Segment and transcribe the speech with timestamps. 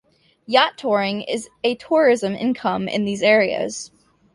[0.47, 3.91] Yacht touring is a tourism income in these areas.